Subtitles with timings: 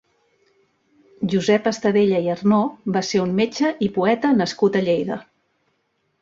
[1.33, 2.61] Josep Estadella i Arnó
[2.97, 5.21] va ser un metge i poeta nascut a Lleida.